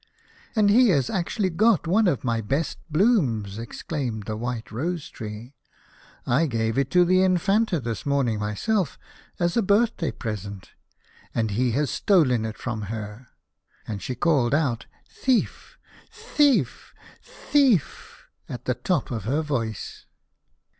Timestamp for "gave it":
6.47-6.89